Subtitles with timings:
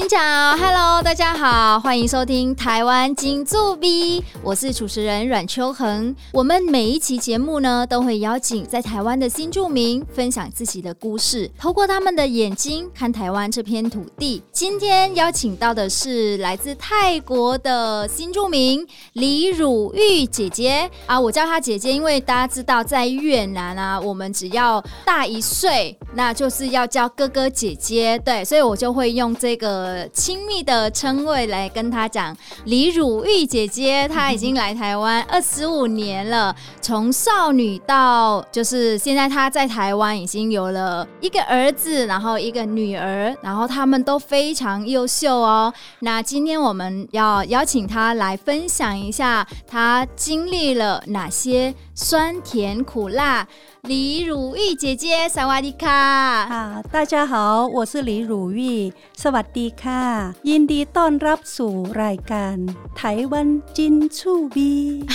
[0.00, 0.16] 金角
[0.56, 6.16] ，Hello，大家好，欢迎收听台湾金驻咪，我是主持人阮秋恒。
[6.32, 14.42] 我们每一期节目呢，都会邀请在台湾的新住民分享自己的故事，透过他们的眼睛看台湾这片土地。
[14.50, 18.82] 今天邀请到的是来自泰国的新住民
[19.12, 29.89] 李汝玉姐姐啊，我叫她姐姐，因为大家知道在越南啊，我们只要大一岁，那就是要叫哥哥姐姐，对，所以我就会用这个。
[29.90, 45.72] 呃，亲密的称谓来跟他讲，李汝玉姐姐，她已经来台湾二十五年了，从少女到就是现在，她在台湾已经有了一个儿子，然后一个女儿，然后他们都非常优秀哦。
[45.98, 53.44] 那今天我们要邀请她来分享一下，她经历了哪些酸甜苦辣。
[53.83, 55.87] 李汝玉姐姐，萨瓦迪卡！
[55.91, 62.57] 啊，大家好，我是李汝玉，萨瓦迪卡，ยินดีต้อนรับสู่รายการ
[62.99, 65.05] 台湾金驻咪。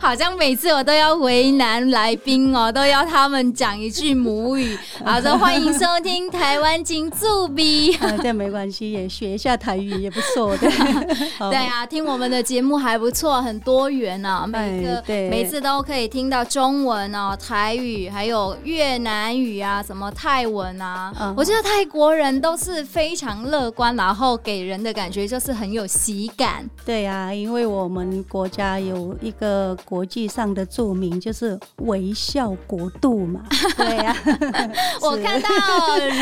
[0.00, 4.76] 好像每次我都要为难来宾哦，都要他们讲一句母语。
[5.04, 7.94] 好，说欢迎收听台 湾金驻咪。
[7.94, 10.68] 啊，这没关系，也学一下台语也不错的。
[11.38, 17.38] 对啊，听我们的节目还不错，很多元呢、啊，每个、哎、每次都可以听到中文哦。
[17.47, 26.69] 台语还有越南语啊，什么泰文啊，嗯、我觉得泰国人都是非常乐观，然后给人的感觉就是很有喜感。
[26.85, 33.39] 对啊，因为我们国家有一个国际上的著名，就是微笑国度嘛。
[33.77, 34.11] 对呀、
[34.51, 35.49] 啊，我看到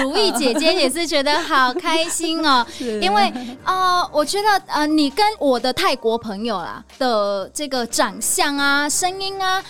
[0.03, 2.63] 如意姐姐也是觉得好开心哦，
[3.01, 9.63] 因为呃，我觉得呃，你跟我的泰国朋友啦的这个长相啊、声音啊。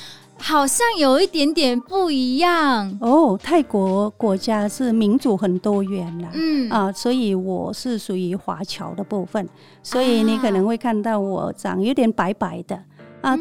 [0.47, 3.35] 好像有一点点不一样哦。
[3.41, 9.49] 泰国国家是民主很多元啦，嗯啊，所以我是属于华侨的部分，
[9.81, 12.75] 所以你可能会看到我长有点白白的。
[12.75, 12.83] 啊，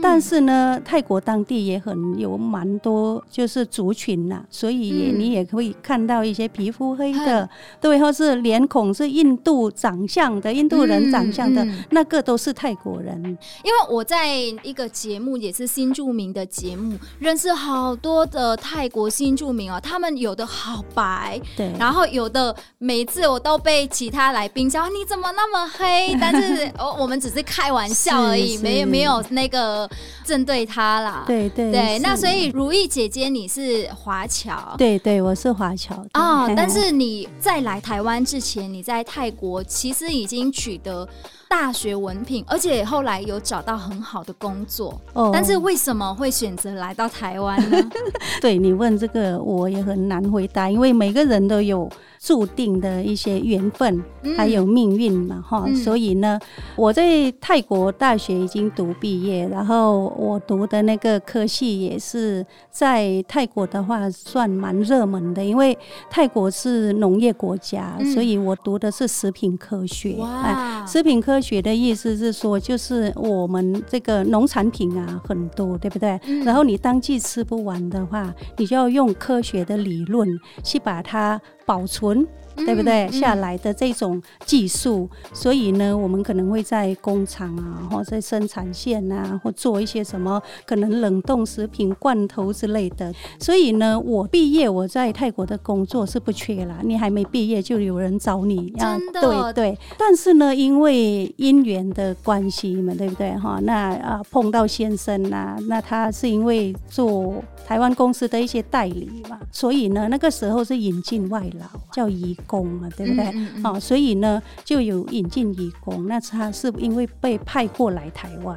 [0.00, 7.48] 但是呢，泰国当地也很有蛮多就是族群呐，所以你也可以看到一些皮肤黑的，嗯、
[7.80, 13.20] 对，或是脸孔是印度长相的，印度人长相的，那个都是泰国人。
[13.64, 29.73] 因为我在一个节目也是新著名的节目，认识好多的泰国新著名哦，他们有的好白，对，然后有的每次我都被其他来宾叫你怎么那么黑，但是哦，我们只是开玩笑而已，没有没有那个。
[29.74, 29.90] 呃，
[30.24, 36.48] 针对他啦，对对对，那所以如意姐姐你是华侨，对对，我是华侨哦。
[36.56, 41.08] 但是你在来台湾之前，你在泰国其实已经取得
[41.48, 45.00] 大学文凭，而且后来有找到很好的工作。
[45.12, 47.78] 哦，但是为什么会选择来到台湾呢？
[48.40, 51.88] 对，你问这个，我也很难回答，因为每个人都有。
[52.26, 54.02] 注定的一些缘分，
[54.34, 56.40] 还有命运嘛，哈、嗯，所以呢，
[56.74, 65.76] 我在泰国大学已经读毕业，然后我读的那个科系也是在泰国的话算蛮热门的，因为
[66.08, 70.14] 泰国是农业国家，嗯、所以我读的是食品科学。
[70.14, 76.18] 哇、哎，食品科学的意思是说，就是我们这个农产品啊很多，对不对？
[76.26, 80.26] 嗯、然后你当季吃不完的话，你就要用科学的理论
[80.62, 82.26] 去把它保存。
[82.56, 83.08] 对不对？
[83.10, 93.12] 下来的这种技术，所以呢，我们可能会在工厂啊，或者生产线啊，或做一些什么可能冷冻食品、罐头之类的。
[93.38, 98.98] 所以呢，我毕业我在泰国的工作是不缺啦，你还没毕业就有人找你啊。
[99.12, 99.78] 对对。
[99.98, 103.30] 但是呢，因为姻缘的关系嘛，对不对？
[103.36, 107.34] 哈，那啊碰到先生啊，那他是因为做
[107.66, 112.36] 台湾公司的一些代理嘛，所以呢，那个时候是引进外劳，叫移。
[112.46, 113.24] 工嘛，对不对？
[113.24, 116.06] 好、嗯嗯哦，所以呢，就有引进移工。
[116.06, 118.56] 那他是因为被派过来台湾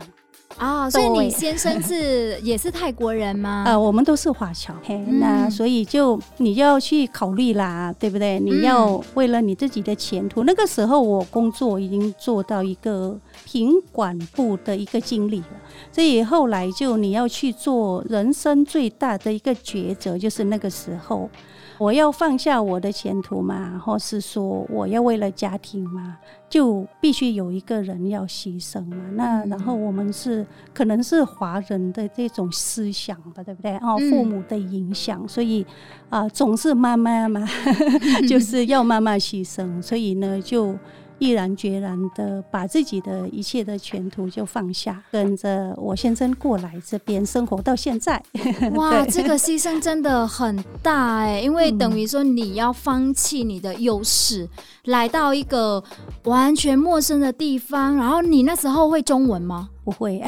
[0.58, 3.64] 啊、哦，所以你先生是也是泰国人吗？
[3.68, 4.74] 呃，我们都是华侨。
[4.84, 8.40] 嘿，嗯、那所以就你要去考虑啦，对不对？
[8.40, 10.44] 你要为了你自己的前途。
[10.44, 13.16] 嗯、那个时候我工作已经做到一个
[13.46, 15.62] 品管部的一个经理了，
[15.92, 21.30] 所以后来就你要去做人生最大的一个抉择，就是那个时候。
[21.78, 26.18] 我要放下我的前途嘛，或是说我要为了家庭嘛，
[26.50, 28.98] 就必须有一个人要牺牲嘛。
[29.14, 33.76] 那然后我们是可能是华人的这种思想吧，对不对？
[33.78, 35.64] 哦，父母的影响，所以
[36.10, 37.48] 啊、呃，总是妈妈嘛，
[38.28, 40.76] 就是要妈妈牺牲，所以呢就。
[41.20, 48.22] 毅然决然的把自己的一切的前途就放下，跟着我先生过来这边生活到现在。
[48.76, 54.50] 哇，这个牺牲真的很大哎，因为等于说你要放弃你的优势，嗯、
[54.86, 55.84] 来到一个
[56.24, 59.70] 完全陌生的地方，然后你那时候会中文吗？
[59.88, 60.28] 不会，哇，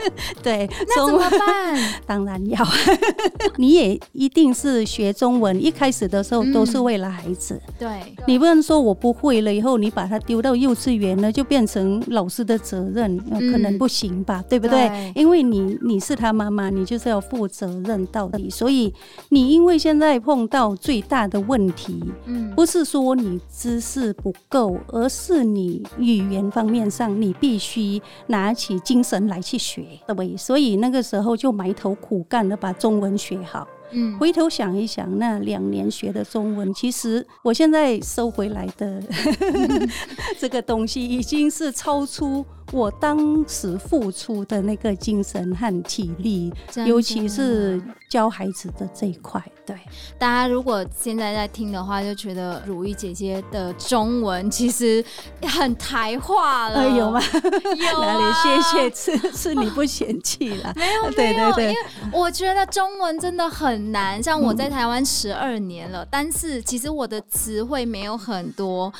[0.42, 1.78] 对，那怎么办？
[2.06, 2.66] 当然要，
[3.58, 5.62] 你也一定是学中文。
[5.62, 14.42] 一开始的时候都是为了孩子，嗯、对，你不能说我不会了以后，你把他丢到幼稚园了，就变成老师的责任，嗯、可能不行吧？
[14.48, 14.88] 对不对？
[14.88, 18.48] 对，因为你你是他妈妈，你就是要负责任到底。
[18.48, 18.90] 所以
[19.28, 28.53] 你因为现在碰到最大的问题，嗯，不是说你知识不够，而是你语言方面上你必须拿。
[28.54, 30.36] 起精神来去学，对不对？
[30.36, 33.66] 所以那个时候就埋头苦干的把中文学好。
[33.96, 39.00] 嗯，回头想一想，那两年学的中文，其实我现在收回来的
[40.40, 46.52] 这个东西，已经是超出我当时付出的那个精神和体力，
[46.86, 49.42] 尤其是教孩子的这一块。
[49.66, 49.74] 对，
[50.18, 55.02] 大家如果现在在听的话，就觉得如意姐姐的中文其实
[55.42, 57.18] 很台化了，有吗？
[57.22, 58.60] 有啊，哪里？
[58.60, 60.72] 谢谢，是 是你不嫌弃了？
[60.76, 61.78] 没有，对对对，因为
[62.12, 64.22] 我觉得中文真的很难。
[64.22, 68.92] 像我在台湾十二年了，嗯，但是其实我的词汇没有很多。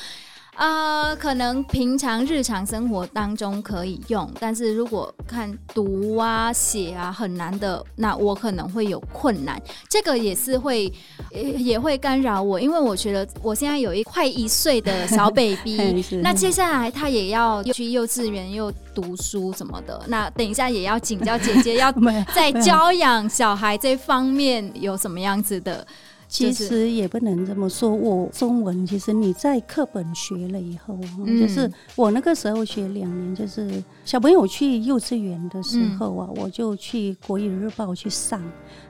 [0.55, 9.61] 啊、呃，可能平常日常生活当中可以用，但是如果看读啊、写啊很难的，那我可能会有困难。
[9.89, 10.91] 这个也是会，
[11.31, 21.91] 也会干扰我，因为我觉得我现在有一快一岁的小 baby，那接下来他也要去幼稚园又读书什么的，那等一下也要请教姐姐，要
[22.33, 25.85] 在教养小孩这方面有什么样子的。
[26.35, 38.41] 其实也不能这么说，我中文其实你在课本学了以后，嗯、就是我那个时候学两年，就是小朋友去幼稚园的时候啊，嗯、我就去国语日报去上，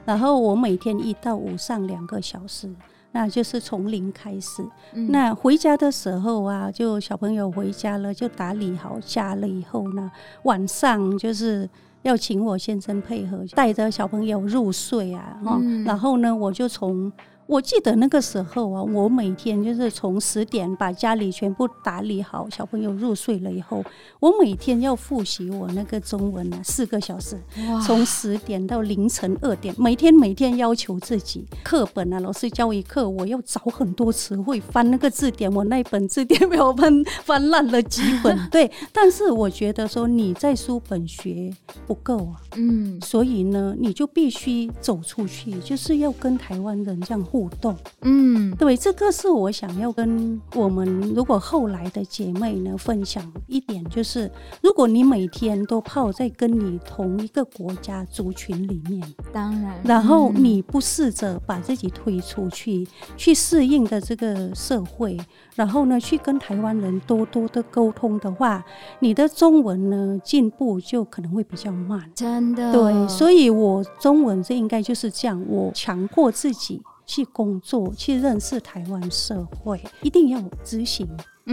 [0.04, 2.68] 然后我每天一到五上两个小时，
[3.12, 4.62] 那就是从零开始。
[4.94, 10.10] 嗯、那回家的时候啊，就小朋友回家了，就打理好家了以后呢，
[10.42, 11.68] 晚上就是
[12.02, 17.12] 要请我先生配合，带着小朋友入睡啊，嗯、然后呢，我就从。
[17.46, 23.84] 我记得那个时候啊，我每天就是从十点把家里全部打理好，小朋友入睡了以后，
[24.18, 27.40] 我每天要复习我那个中文啊，四个小时，
[27.86, 38.36] 从十点到凌晨二点，每天每天要求自己课本啊，老师教一课，我要找很多词汇，翻那个字典，我那本字典被我翻翻烂了几本。
[38.50, 41.52] 对，但是我觉得说你在书本学
[41.86, 47.24] 不够啊，嗯，所以呢，你就必须走出去，就是要跟台湾人这样。
[47.36, 54.30] 互动，嗯，对，这个是我想要跟我们如果后来的姐妹呢分享一点，就是
[54.62, 65.18] 如果你每天都泡在跟你同一个国家族群里面，当然，然后你不试着把自己推出去，嗯、去适应的这个社会，
[65.54, 68.64] 然后呢，去跟台湾人多多的沟通的话，
[69.00, 76.80] 你的中文呢进步就可能会比较慢，真的，对，所以我中文这应该就是这样，我强迫自己。
[77.06, 81.08] 去工作，去认识台湾社会，一定要执行。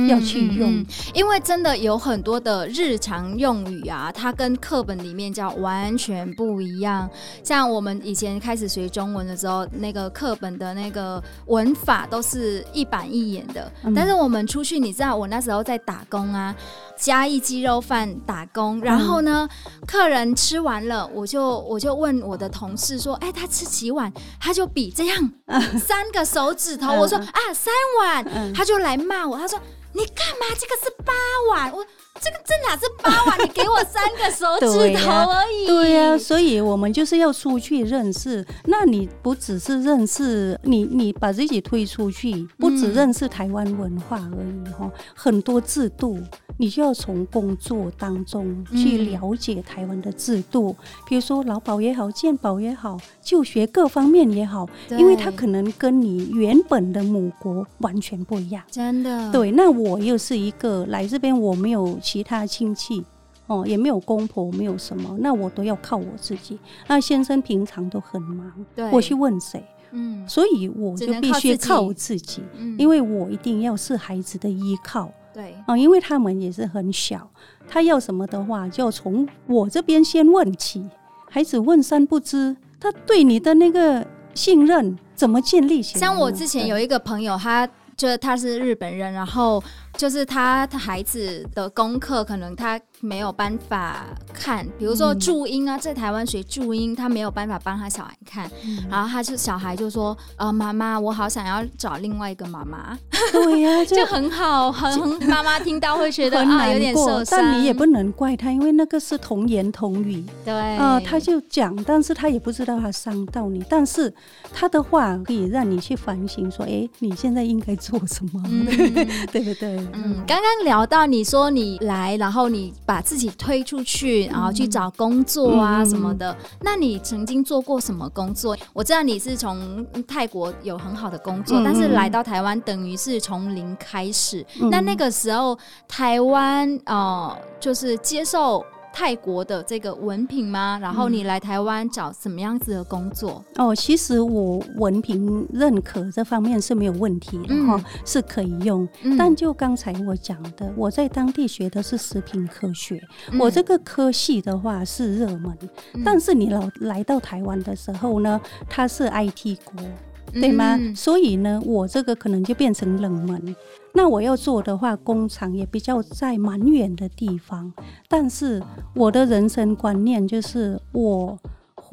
[0.09, 7.07] 要去用，因为真的有很多的日常用语啊，它跟课本里面叫完全不一样。
[7.43, 13.71] 像我们以前开始学中文的时候，那个课本的那个文法都是一板一眼的。
[13.83, 16.55] 嗯、但是我们出去，你知道，我那时候在打工啊，
[16.97, 27.71] 嘉义鸡肉饭打工，然后呢，嗯、客人吃完了，我就我就问我的同事说：“哎、欸，他吃几碗？”他就比这样、嗯、三个手指头，我说：“啊，三
[28.01, 28.25] 碗。
[28.33, 29.59] 嗯”他就来骂我，他说。
[29.93, 30.45] 你干嘛？
[30.59, 31.13] 这个是八
[31.50, 31.85] 碗，我
[32.24, 33.39] 这个这哪是八碗？
[33.44, 35.68] 你给我三个手指头而已。
[35.68, 38.46] 对呀、啊啊，所以我们就是要出去认识。
[38.65, 46.18] 那你不只是认识你，你把自己推出去，不只认识台湾文化而已哈，很多制度。
[46.58, 50.75] 你就要从工作当中去了解台湾的制度，
[51.08, 58.62] 比如说劳保也好，健保也好，就学各方面也好，因为它可能跟你原本的母国完全不一样。
[58.70, 59.32] 真的。
[59.32, 63.03] 对，那我又是一个来这边，我没有其他亲戚
[63.48, 66.60] 哦，也没有公婆，没有什么，那我都要靠我自己。
[66.86, 69.65] 那先生平常都很忙，对，我去问谁？
[69.89, 72.43] 嗯，所以我就必须靠自己，
[72.77, 75.12] 因为我一定要是孩子的依靠。
[75.34, 77.27] 对啊，因为他们也是很小，
[77.67, 80.88] 他要什么的话，就从我这边先问起。
[81.27, 84.05] 孩子问三不知，他对你的那个
[84.36, 86.00] 信任怎么建立起来？
[86.00, 87.67] 像我之前有一个朋友，他
[87.98, 89.63] 就是他是日本人，然后
[89.97, 102.98] 就是他他孩子的功课可能他没有办法看，比如说注音啊，在台湾学注音，他没有办法帮他小孩看，嗯、然后他就小孩就说：“呃，妈妈，我好想要找另外一个妈妈。”
[103.33, 110.24] 对呀、 啊，就很好，很妈妈听到会觉得啊有点受伤，但你也不能怪他，因为那个是童言童语。
[110.45, 114.13] 对啊、呃，他就讲，但是他也不知道他伤到你，但是
[114.53, 118.65] 他的话可以让你去反省，说：“哎，你现在应该做什么？”嗯、
[119.29, 119.75] 对不对？
[119.93, 126.31] 嗯，刚刚聊到你说你来，然后你把自己推出去，然后去找工作啊什么的。
[126.31, 128.57] 嗯、那你曾经做过什么工作？
[128.73, 134.45] 我知道你是从泰国有很好的工作，嗯、但是来到台湾等于是从零开始。
[134.62, 135.57] 嗯、那那个时候
[135.88, 138.63] 台湾呃，就是接受。
[138.93, 140.77] 泰国的这个文凭吗？
[140.79, 143.43] 然后你来台湾找什么样子的工作？
[143.55, 148.88] 嗯、哦，其实我文凭认可这方面是没有问题的哈，嗯、是可以用。
[149.01, 155.57] 嗯、但就刚才我讲的，我在当地学的是食品科学，嗯、我这个科系的话是热门，
[155.95, 159.83] 嗯、但是你老来到台湾的时候呢，它是 IT 国。
[160.31, 160.75] 对吗？
[160.81, 163.55] 嗯、所以呢，我这个可能就变成冷门。
[163.93, 167.71] 那我要做的话，工厂也比较在蛮远的地方。
[168.07, 168.62] 但是
[168.95, 171.39] 我的人生观念就是我。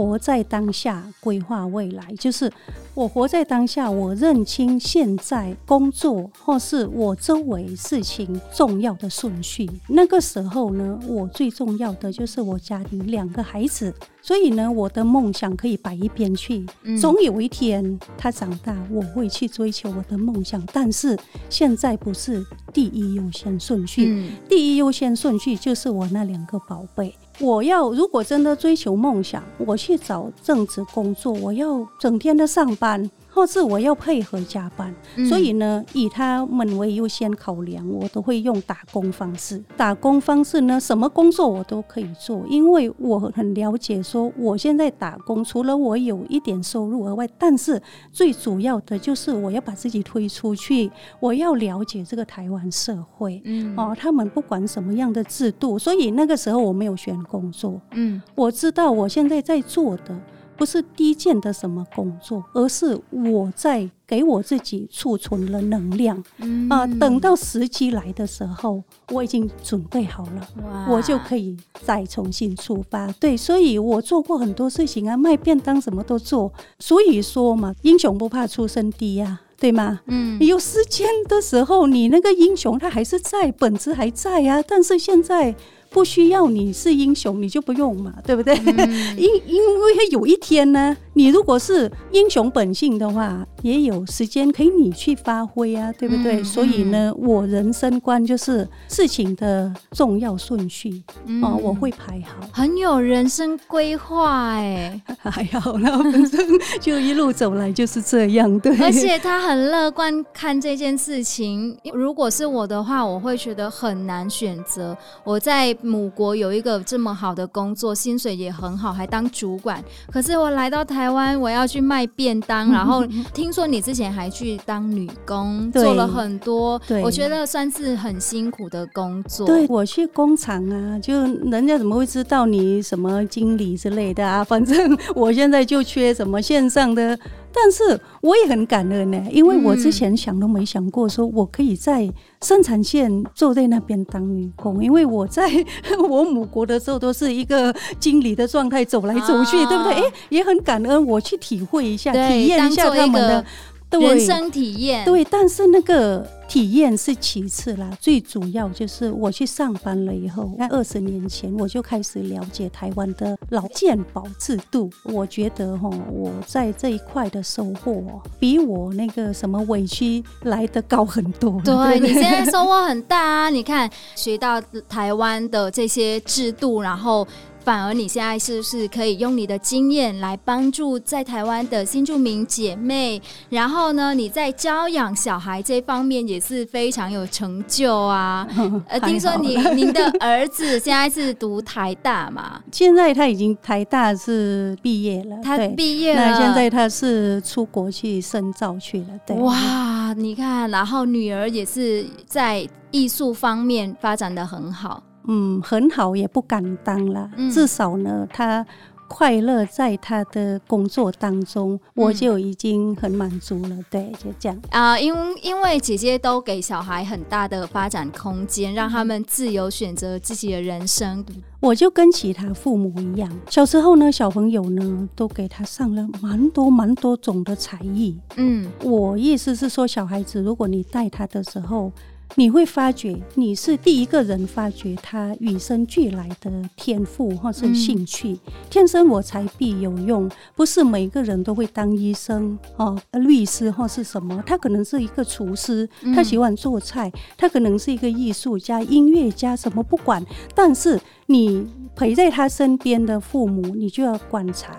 [0.00, 2.50] 活在当下，规划未来，就是
[2.94, 3.90] 我活在当下。
[3.90, 9.68] 我认清现在工作或是我周围事情重要的顺序。
[9.88, 13.92] 那个时候呢，我最重要的就是我家里两个孩子。
[14.22, 16.64] 所以呢，我的梦想可以摆一边去。
[16.98, 20.62] 总有一天他长大，我会去追求我的梦想。
[20.72, 21.18] 但是
[21.50, 22.42] 现在不是
[22.72, 24.30] 第一优先顺序。
[24.48, 27.14] 第一优先顺序就是我那两个宝贝。
[27.40, 33.10] 我要如果真的追求梦想，我去找正职工作，我要整天的上班。
[33.32, 39.62] 或是我要配合加班，嗯、所以呢，以他们为优先考量，我都会用打工方式。
[39.76, 60.18] 打工方式呢，什么工作我都可以做，因为我很了解，说我现在打工，除了我有一点收入额外，但是最主要的就是我要把自己推出去，我要了解这个台湾社会，嗯，哦，他们不管什么样的制度，所以那个时候我没有选工作，嗯，我知道我现在在做的。
[60.60, 73.10] 不是低贱的什么工作，而是我在给我自己储存了能量，嗯、啊，等到时机来的时候，我已经准备好了，我就可以再重新出发。
[73.12, 76.52] 对，所以我做过很多事情啊，卖便当什么都做。
[76.78, 80.00] 所以说嘛，英雄不怕出身低呀，对吗？
[80.08, 85.56] 嗯，有时间的时候，你那个英雄他还是在，本质还在呀，但是现在。
[85.90, 88.54] 不需要你是英雄，你就不用嘛，对不对？
[89.18, 96.40] 因、嗯、因为有一天呢，你如果是英雄本性的话，也有时间可以你去发挥啊，对不对？
[96.40, 106.46] 嗯、所以呢，我人生观就是事情的重要顺序、嗯、哦，我会排好，很有人生规划哎， 还好啦，反正
[106.80, 108.78] 就一路走来就是这样，对。
[108.78, 114.96] 而且他很乐观看这件事情，如果是我的话，我会觉得很难选择。
[115.24, 115.76] 我在。
[115.82, 119.82] 母国有一个这么好的工作，薪水也很好，还当主管。
[120.10, 129.46] 可是我来到台湾，我要去卖便当，然后听说你之前还去当女工，做了很多，我觉得算是很辛苦的工作。
[129.46, 131.14] 对，我去工厂啊，就
[131.50, 134.44] 人家怎么会知道你什么经理之类的啊？
[134.44, 137.18] 反正我现在就缺什么线上的。
[137.52, 142.10] 但是我也很感恩呢，因为我之前想都没想过，说我可以在
[142.42, 145.50] 生产线坐在那边当女工，因为我在
[146.08, 149.94] 我母国的时候都是一个经理的状态，走来走去，对不对？
[149.94, 153.44] 诶，也很感恩，我去体会一下，体验一下他们的。
[153.90, 164.90] 人生体验对，但是那个体验是其次啦，最主要就是我去上班了以后，在二十年前我就开始了解台湾的老健保制度。
[165.04, 171.60] 我觉得哈，我在这一块的收获比我那个什么委屈来的高很多。
[171.64, 173.50] 对 你现在收获很大啊！
[173.50, 177.26] 你看，学到台湾的这些制度，然后。
[177.62, 183.20] 反而你现在是不是可以用你的经验来帮助在台湾的新住民姐妹？
[183.48, 188.46] 然后呢，你在教养小孩这方面也是非常有成就啊！
[188.88, 192.60] 呃，听说你您的儿子现在是读台大嘛？
[192.72, 199.06] 现在他已经台大是毕业了，他毕业了，那现在他是出国去深造去了。
[199.26, 205.02] 对，哇，你看，然后女儿也是在艺术方面发展的很好。
[205.26, 207.30] 嗯，很好，也不敢当了。
[207.36, 208.66] 嗯、至少呢，他
[209.06, 213.76] 快乐在他的工作当中，我就已经很满足了。
[213.90, 215.12] 对，就这样啊，因
[215.42, 221.24] 因为姐姐都给小孩很大的发展空间，让他们自由选择自己的人生。
[221.58, 228.16] 我就跟其他父母一样，小时候呢，小朋友呢都给他上了蛮多蛮多种的才艺。
[228.36, 231.92] 嗯，我意思是说，小孩子如果你带他的时候。
[232.36, 254.78] 你会发觉你是第一个人发觉他与生俱来的天赋或是兴趣，嗯、天生我材必有用，不是每个人都会当医生哦、律师或是什么，他可能是一个厨师，他喜欢做菜，他可能是一个艺术家、音乐家，什么不管，但是你陪在他身边的父母，你就要观察。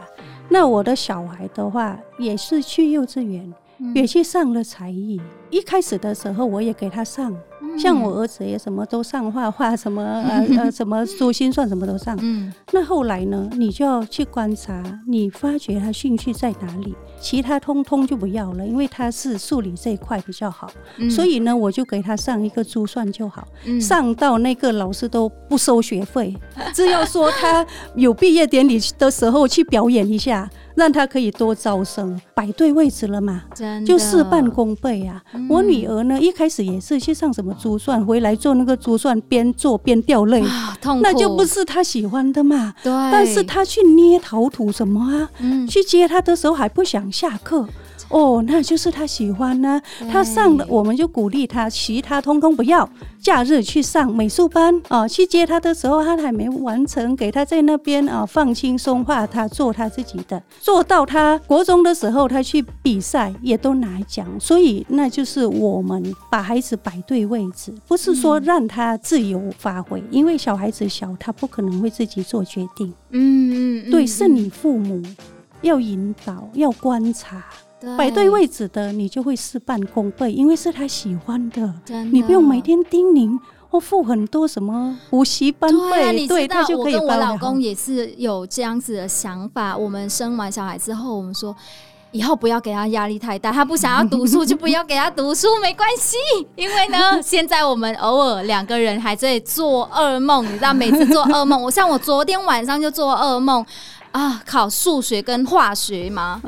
[0.50, 3.54] 那我的小孩的话，也是去幼稚园。
[3.96, 5.20] 也去上了才艺，
[5.50, 7.36] 一开始的时候我也给他上，
[7.78, 12.18] 像我儿子也什么都上，画画什么 呃呃什么珠心算什么都上。
[12.22, 20.72] 嗯，那后来呢，你就要去观察，你发觉他兴趣在哪里，其他通通就不要了，因为他是数理这一块比较好，
[21.10, 23.48] 所以呢，我就给他上一个珠算就好，
[23.80, 26.36] 上到那个老师都不收学费，
[26.74, 30.50] 只要说他有毕业典礼的时候去表演一下。
[30.76, 33.44] 让他可以多招生，摆对位置了嘛，
[33.86, 35.22] 就事半功倍啊！
[35.34, 42.74] 嗯、我女儿呢，一开始也是去上什么珠算，回来做那个珠算，边做边掉泪，啊、那就不是她喜欢的嘛。
[42.84, 45.30] 对，但是她去捏陶土什么啊？
[45.40, 47.68] 嗯、去接她的时候还不想下课。
[48.12, 50.08] 哦，那就是他喜欢呢、啊。
[50.12, 52.88] 他上了，我们就鼓励他，其他通通不要。
[53.20, 64.28] 假日去上美术班啊、哦，去接他的时候，他还没完成，给他在那边啊、哦、放轻松，画他做他自己的，做到他国中的时候，他去比赛也都拿奖。
[64.40, 72.92] 所以那就是我们把孩子摆对位置，不是说让他自由发挥，嗯、因为小孩子小，他不可能会自己做决定。
[73.12, 75.00] 嗯嗯，对，是你父母
[75.62, 77.44] 要引导，要观察。
[77.98, 89.76] 摆对位置的，你就会事半功倍，因为是他喜欢的，的你不用每天叮咛或付很多什么补习班费，对，啊、你知道，我跟我老公也是有这样子的想法。
[89.76, 91.56] 我们生完小孩之后，我们说
[92.12, 96.18] 以后不要给他压力太大，他不想要读书就不要给他读书，没关系。
[96.56, 103.66] 因为呢， 现在我们偶尔两个人还在做噩梦，你知道，每次做噩梦，我像我昨天晚上就做噩梦
[104.12, 106.42] 啊，考数学跟化学嘛。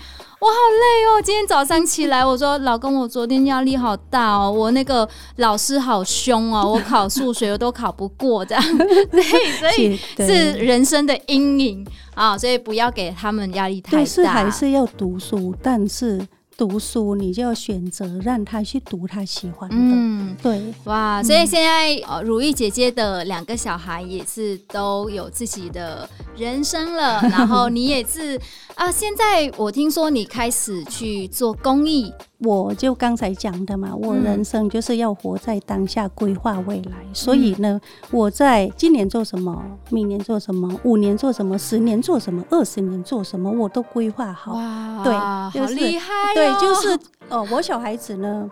[0.44, 1.22] 我好累哦！
[1.24, 8.62] 今天早上起来，我说老公，我昨天压力好大哦，我那个老师好凶哦，我考数学我都考不过这样，
[9.10, 9.24] 对，
[9.58, 13.98] 所以是人生的阴影啊，所以不要给他们压力太大。
[14.00, 16.28] 对是还是要读书，但是。
[16.58, 19.76] 读书，你就要选择让他去读他喜欢的。
[19.78, 28.40] 嗯，对，哇，所以现在呃，如意姐姐的两个小孩也是都有自己的人生了，然后你也是
[28.76, 28.92] 啊。
[28.92, 32.12] 现在我听说你开始去做公益。
[32.44, 36.98] 我就刚才讲的嘛，我人生就是要活在当下，规划未来。
[37.02, 37.80] 嗯、所以呢，
[38.12, 44.54] 我在今年做什么，明年做什么，五年做什么，十年做什么，二十年做什么，我都规划好。
[44.54, 46.36] 哇，对，就是、好厉害、哦！
[46.36, 48.50] 对，就是哦，我小孩子呢。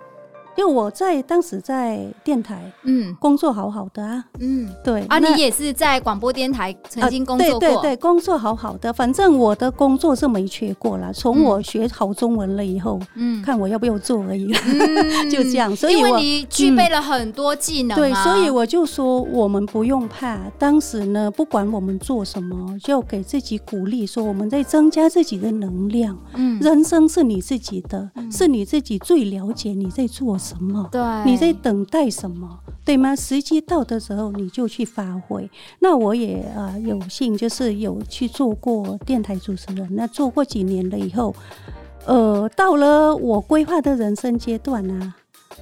[0.57, 11.11] 因为我在当时在电台，嗯，工作好好的啊，嗯，对啊，你也是在广播电台曾经工作过，对对对，工作好好的，反正我的工作是没缺过了。
[11.13, 14.51] 从我学好中文了以后，嗯，看我要不要做而已，
[15.31, 15.75] 就这样。
[15.75, 20.37] 所以因为你具备了很多技能，对，所以我就说我们不用怕。
[20.59, 26.17] 当时呢，不管我们做什么，就给自己鼓励，说我们在增加自己的能量。
[26.33, 30.89] 嗯，人生是你自己的，是你自己最了解你在做什么？
[30.91, 32.59] 对，你在等待什么？
[32.83, 33.15] 对吗？
[33.15, 35.49] 时机到的时候，你就去发挥。
[35.79, 41.35] 那我也啊、呃，有幸就是有去做过电台主持人，那做过几年了以后，
[42.07, 45.15] 呃，到了我规划的人生阶段啊，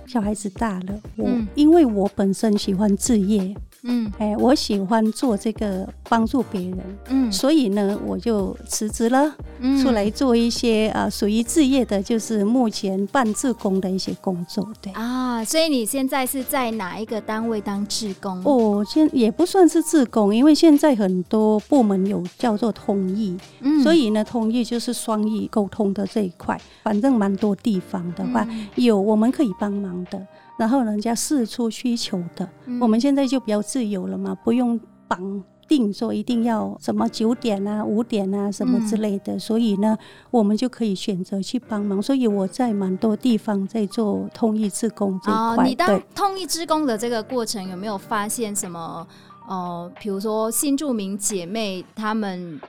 [0.08, 3.54] 小孩子大了，我、嗯、因为我本身喜欢置业。
[3.84, 14.92] 嗯，哎，我喜欢做这个帮助别人，嗯，所以呢，我就辞职了，嗯，出来做一些啊属于置业的，就是目前办志工的一些工作，对。
[14.94, 18.42] 啊，所以你现在是在哪一个单位当志工？
[18.44, 30.20] 哦，现也不算是志工，因为现在很多部门有叫做通译，嗯，所以呢，通译就是双语沟通的这一块，反正蛮多地方的话，嗯，有我们可以帮忙的。
[30.60, 39.98] 然后人家释出需求的，嗯、我们现在就比较自由了嘛，不用绑定说一定要什么九点啊、五点啊什么之类的，嗯、所以呢，
[40.30, 42.02] 我们就可以选择去帮忙。
[42.02, 45.64] 所以我在蛮多地方在做通译志工这一块。
[45.64, 49.08] 哦、你当通译志工的这个过程有没有发现什么？
[49.48, 52.60] 呃，比如说新住民姐妹她们。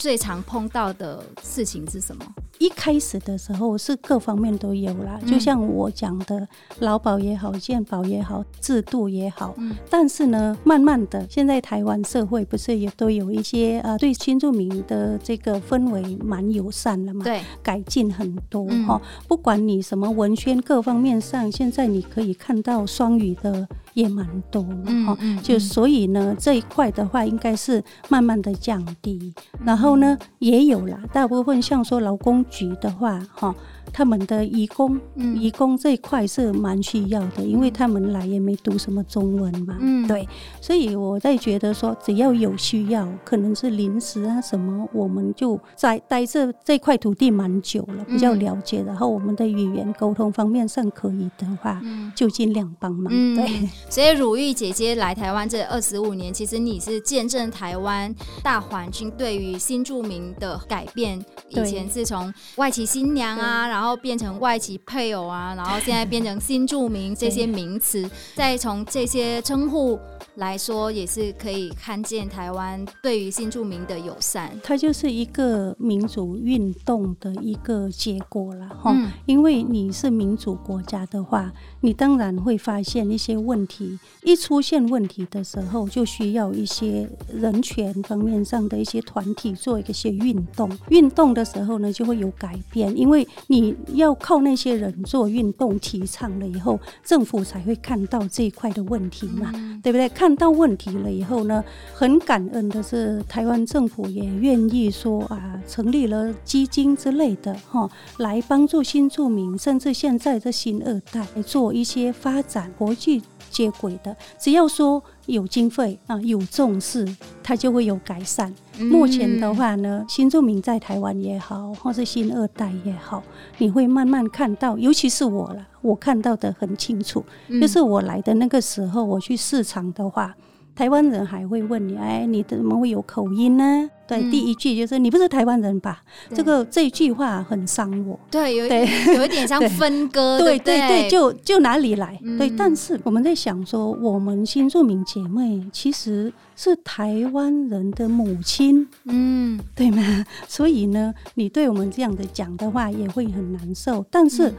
[0.00, 2.24] 最常碰到的事情是什么？
[2.58, 9.54] 一开始的时候是各方面都有啦，就像我讲的，劳保也好，健保也好，制度也好。
[9.58, 9.76] 嗯。
[9.90, 17.22] 但是呢，慢慢的，现在台湾社会不是也都有一些呃，对新住民的这个氛围蛮友善了嘛？
[17.22, 18.98] 对，改进很多哈。
[19.28, 25.18] 不管你什么文宣各方面上，现在你可以看到双语的也蛮多了哈。
[25.42, 29.32] 就所以呢，这一块的话，应该是慢慢的降低。
[29.64, 32.44] 然后呢，也有啦，大部分像说劳工。
[32.50, 33.54] 局的话，哈。
[33.92, 40.28] 他们的移工，嗯，移工这一块是蛮需要的，因为他们来也没读什么中文嘛，嗯，对，
[40.60, 53.68] 所以我在觉得说，只要有需要，可能是临时啊什么，我们就在待这这块土地蛮久了，比较了解，然后我们的语言沟通方面上可以的话，嗯，就尽量帮忙，嗯，对。
[53.90, 63.80] 所以汝玉姐姐来台湾这二十五年，其实你是见证台湾大环境对于新住民的改变，以前是从外籍新娘啊，然后。
[63.80, 69.98] 然后变成外籍配偶啊，然后现在变成新住民这些名词，再从这些称呼
[70.34, 74.52] 来说，也是可以看见台湾对于新住民的友善。
[74.62, 78.92] 它就是一个民主运动的一个结果了哈。
[78.94, 83.98] 嗯、因为你是民主国家的话，你当然会发现一些问题。
[84.22, 90.70] 一出现问题的时候，就需要一些人权方面上的一些团体做一些运动。
[90.88, 100.08] 运动的时候呢，就会有改变，因为你要靠那些人做运动提倡了以后，政府才会看到这一块的问题嘛，嗯、对不对？
[100.08, 114.16] 看到问题了以后呢，很感恩的是，台湾政府也愿意说啊，成立了基金之类的哈，来帮助新住民，甚至现在的新二代来做一些发展，国际接轨的。
[114.38, 117.06] 只要说有经费啊，有重视，
[117.42, 118.54] 它就会有改善。
[118.80, 123.22] 嗯、目前的话呢，新住民在台湾也好，或是新二代也好，
[123.58, 130.34] 你会慢慢看到，尤其是我了，我看到的很清楚，嗯、就是我来的那个时候，我去市场的话。
[130.72, 133.90] 台湾人还会问你，哎，你怎么会有口音呢？
[134.06, 136.00] 对，嗯、第一句就是你不是台湾人吧？
[136.30, 138.18] 对这个这句话很伤我。
[138.30, 140.38] 对，有对有一点像 分割。
[140.38, 142.18] 对对对，对，就就哪里来？
[142.22, 150.26] 嗯、对，但是我们在想说，我们新住民姐妹其实是台湾人的母亲，嗯，对吗？
[150.46, 154.04] 所以呢，你对我们这样的讲的话，也会很难受。
[154.10, 154.54] 但是、嗯、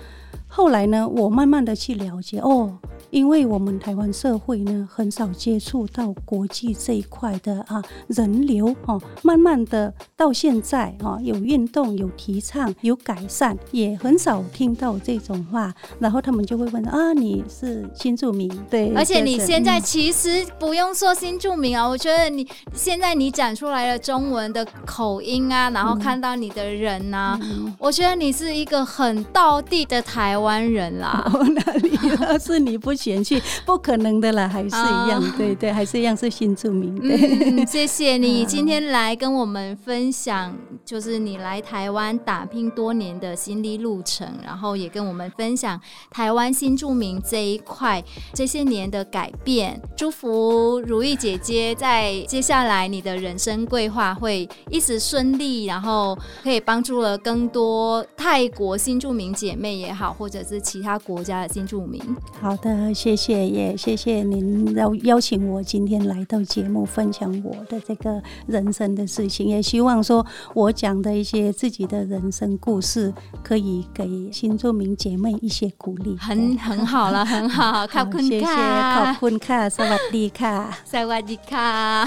[0.47, 2.75] 后来呢，我慢慢的去了解，哦。
[3.11, 18.49] 因为我们台湾社会呢，很少接触到国际这一块的啊人流哦，慢慢的到现在哦，有运动、有提倡、有改善，也很少听到这种话，然后他们就会问啊，你是新住民？
[18.69, 31.29] 对，而且你现在其实不用说新住民啊，我觉得你现在你讲出来的中文的口音啊，然后看到你的人呐、啊，嗯、我觉得你是一个很道地的台湾人啦。
[31.33, 33.00] 哦，哪里是你不？
[33.01, 36.93] 嫌弃不可能的啦，还是一样，哦、对对，还是一样是新住民。
[36.99, 45.79] 对嗯，谢谢你 今天来跟我们分享，就是你来台湾打拼多年的心理路程，然后也跟我们分享
[46.11, 49.81] 台湾新住民这一块这些年的改变。
[49.97, 61.99] 祝福如意姐姐在接下来你的人生规划会一直顺利，然后可以帮助了更多泰国新住民姐妹也好，或者是其他国家的新住民。
[62.39, 62.90] 好的。
[62.93, 76.15] 谢谢，也谢谢您邀邀请我今天来到节目分享我的这个人生的事情，也希望说我讲的一些自己的人生故事，可以给新住民姐妹一些鼓励。
[76.17, 77.85] 很很好了，很好，
[78.21, 82.05] 谢谢，考坤卡，萨瓦迪卡， 萨瓦迪卡。